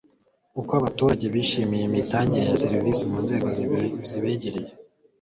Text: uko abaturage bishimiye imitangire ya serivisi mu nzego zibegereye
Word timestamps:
uko 0.59 0.71
abaturage 0.79 1.25
bishimiye 1.33 1.83
imitangire 1.85 2.43
ya 2.49 2.59
serivisi 2.63 3.01
mu 3.09 3.17
nzego 3.25 3.47
zibegereye 4.09 4.71